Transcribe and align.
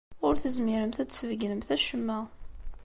Ur 0.27 0.33
tezmiremt 0.41 1.01
ad 1.03 1.11
sbeggnemt 1.11 1.69
acemma. 1.75 2.19